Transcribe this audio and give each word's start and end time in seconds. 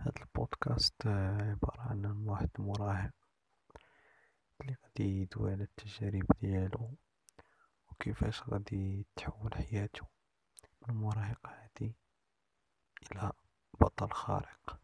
هاد 0.00 0.18
البودكاست 0.20 1.06
آه، 1.06 1.50
عبارة 1.50 1.80
عن 1.80 2.24
واحد 2.26 2.48
المراهق 2.58 3.10
اللي 4.60 4.76
غادي 4.84 5.22
يدوي 5.22 5.52
على 5.52 5.62
التجارب 5.62 6.26
ديالو 6.40 6.94
وكيفاش 7.90 8.42
غادي 8.48 9.06
تحول 9.16 9.54
حياتو 9.54 10.04
من 10.88 10.94
مراهق 10.94 11.46
عادي 11.46 11.94
إلى 13.12 13.32
بطل 13.80 14.10
خارق. 14.12 14.79